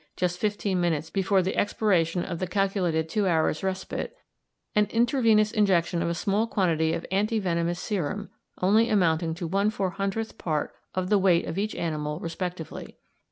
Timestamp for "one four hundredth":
9.45-10.39